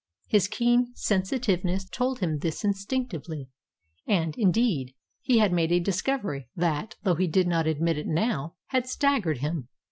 His 0.25 0.47
keen 0.47 0.93
sensitiveness 0.95 1.87
told 1.87 2.21
him 2.21 2.39
this 2.39 2.63
instinctively, 2.65 3.49
and, 4.07 4.35
indeed, 4.35 4.95
he 5.21 5.37
had 5.37 5.53
made 5.53 5.71
a 5.71 5.79
discovery 5.79 6.49
that, 6.55 6.95
though 7.03 7.13
he 7.13 7.27
did 7.27 7.47
not 7.47 7.67
admit 7.67 7.99
it 7.99 8.07
now, 8.07 8.55
had 8.69 8.87
staggered 8.89 9.41
him. 9.41 9.67